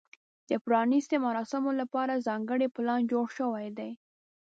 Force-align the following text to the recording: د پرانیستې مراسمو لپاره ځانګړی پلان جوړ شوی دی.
د 0.49 0.51
پرانیستې 0.65 1.17
مراسمو 1.25 1.71
لپاره 1.81 2.23
ځانګړی 2.27 2.67
پلان 2.75 3.01
جوړ 3.11 3.25
شوی 3.37 3.67
دی. 3.77 3.91